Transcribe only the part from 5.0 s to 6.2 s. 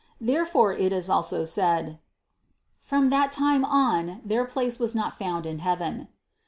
found in heaven."